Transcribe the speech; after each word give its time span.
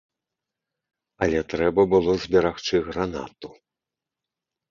Але 1.25 1.39
трэба 1.51 1.81
было 1.93 2.15
зберагчы 2.23 2.75
гранату. 2.87 3.49